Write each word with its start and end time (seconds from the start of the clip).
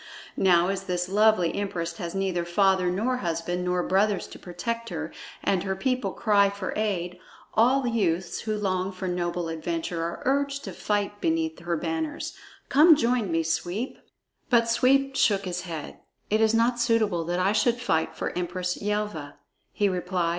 Now 0.35 0.69
as 0.69 0.85
this 0.85 1.07
lovely 1.07 1.53
empress 1.55 1.97
has 1.97 2.15
neither 2.15 2.43
father 2.43 2.89
nor 2.89 3.17
husband 3.17 3.63
nor 3.63 3.83
brothers 3.83 4.25
to 4.29 4.39
protect 4.39 4.89
her, 4.89 5.11
and 5.43 5.61
her 5.61 5.75
people 5.75 6.09
cry 6.13 6.49
for 6.49 6.73
aid, 6.75 7.19
all 7.53 7.85
youths 7.85 8.39
who 8.39 8.57
long 8.57 8.91
for 8.91 9.07
noble 9.07 9.47
adventure 9.47 10.01
are 10.03 10.23
urged 10.25 10.63
to 10.63 10.73
fight 10.73 11.21
beneath 11.21 11.59
her 11.59 11.77
banners. 11.77 12.33
Come 12.67 12.95
join 12.95 13.31
me, 13.31 13.43
Sweep." 13.43 13.99
But 14.49 14.67
Sweep 14.67 15.15
shook 15.15 15.45
his 15.45 15.61
head. 15.69 15.99
"It 16.31 16.41
is 16.41 16.55
not 16.55 16.79
suitable 16.79 17.23
that 17.25 17.37
I 17.39 17.51
should 17.53 17.79
fight 17.79 18.15
for 18.15 18.35
Empress 18.35 18.81
Yelva," 18.81 19.35
he 19.71 19.87
replied. 19.87 20.29